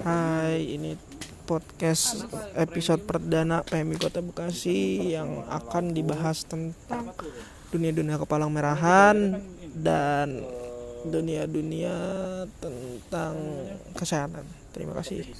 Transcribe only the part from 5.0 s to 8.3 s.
yang akan dibahas tentang dunia-dunia